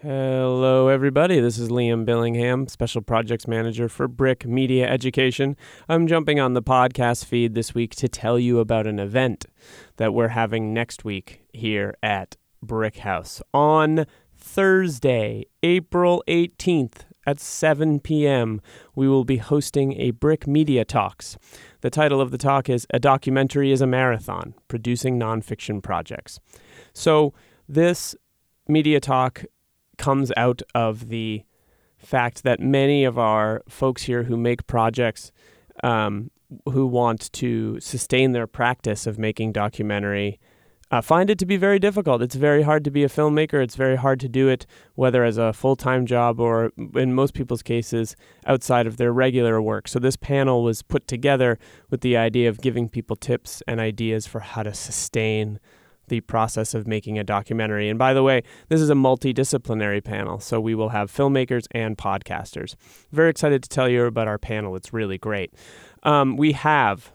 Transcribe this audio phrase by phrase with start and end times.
[0.00, 1.40] Hello, everybody.
[1.40, 5.56] This is Liam Billingham, Special Projects Manager for BRIC Media Education.
[5.88, 9.46] I'm jumping on the podcast feed this week to tell you about an event
[9.96, 14.06] that we're having next week here at BRIC House on
[14.36, 18.60] Thursday, April 18th at 7 p.m.
[18.94, 21.36] We will be hosting a BRIC Media Talks.
[21.80, 26.38] The title of the talk is A Documentary is a Marathon Producing Nonfiction Projects.
[26.92, 27.34] So,
[27.68, 28.14] this
[28.68, 29.42] media talk
[29.98, 31.42] comes out of the
[31.98, 35.32] fact that many of our folks here who make projects
[35.82, 36.30] um,
[36.70, 40.38] who want to sustain their practice of making documentary
[40.90, 42.22] uh, find it to be very difficult.
[42.22, 43.62] It's very hard to be a filmmaker.
[43.62, 47.34] It's very hard to do it, whether as a full time job or, in most
[47.34, 49.86] people's cases, outside of their regular work.
[49.86, 51.58] So, this panel was put together
[51.90, 55.60] with the idea of giving people tips and ideas for how to sustain
[56.08, 57.88] the process of making a documentary.
[57.88, 61.96] And by the way, this is a multidisciplinary panel, so we will have filmmakers and
[61.96, 62.74] podcasters.
[63.12, 64.76] Very excited to tell you about our panel.
[64.76, 65.52] It's really great.
[66.02, 67.12] Um, we have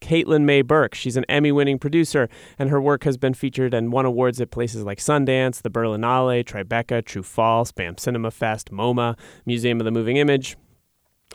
[0.00, 0.94] Caitlin Mae Burke.
[0.94, 2.28] She's an Emmy winning producer,
[2.58, 6.44] and her work has been featured and won awards at places like Sundance, the Berlinale,
[6.44, 10.56] Tribeca, True False, BAM Cinema Fest, MoMA, Museum of the Moving Image.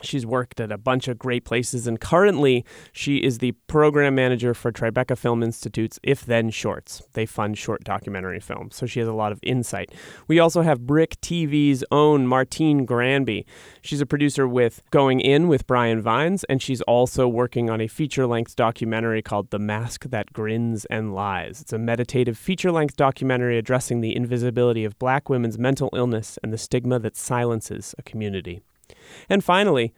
[0.00, 4.54] She's worked at a bunch of great places, and currently she is the program manager
[4.54, 7.02] for Tribeca Film Institute's If Then Shorts.
[7.12, 9.92] They fund short documentary films, so she has a lot of insight.
[10.26, 13.46] We also have BRIC TV's own Martine Granby.
[13.82, 17.86] She's a producer with Going In with Brian Vines, and she's also working on a
[17.86, 21.60] feature length documentary called The Mask That Grins and Lies.
[21.60, 26.52] It's a meditative feature length documentary addressing the invisibility of black women's mental illness and
[26.52, 28.62] the stigma that silences a community.
[29.28, 29.92] And finally,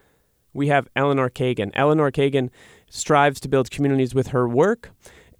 [0.52, 1.70] we have Eleanor Kagan.
[1.74, 2.50] Eleanor Kagan
[2.88, 4.92] strives to build communities with her work,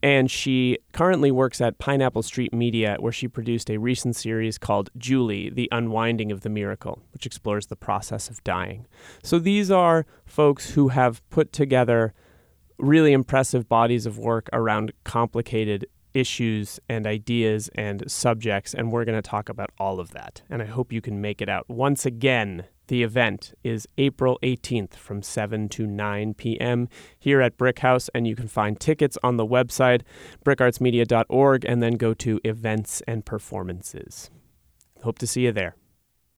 [0.02, 4.90] and she currently works at Pineapple Street Media, where she produced a recent series called
[4.98, 8.86] Julie, The Unwinding of the Miracle, which explores the process of dying.
[9.22, 12.12] So these are folks who have put together
[12.76, 19.20] really impressive bodies of work around complicated issues and ideas and subjects, and we're going
[19.20, 20.42] to talk about all of that.
[20.50, 21.68] And I hope you can make it out.
[21.68, 26.88] Once again, the event is April 18th from 7 to 9 p.m.
[27.18, 30.02] here at BRIC House, and you can find tickets on the website,
[30.44, 34.30] bricartsmedia.org, and then go to events and performances.
[35.02, 35.76] Hope to see you there.